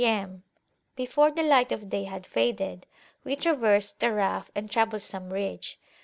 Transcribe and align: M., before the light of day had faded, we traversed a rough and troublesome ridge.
M., 0.03 0.41
before 0.95 1.29
the 1.29 1.43
light 1.43 1.71
of 1.71 1.89
day 1.89 2.05
had 2.05 2.25
faded, 2.25 2.87
we 3.23 3.35
traversed 3.35 4.01
a 4.03 4.11
rough 4.11 4.49
and 4.55 4.67
troublesome 4.71 5.31
ridge. 5.31 5.79